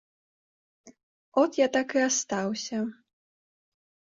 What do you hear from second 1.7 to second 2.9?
так і астаўся.